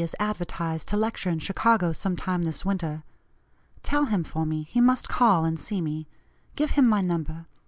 [0.00, 3.04] is advertised to lecture in Chicago some time this winter.
[3.84, 6.08] Tell him, for me, he must call and see me;
[6.56, 7.46] give him my number.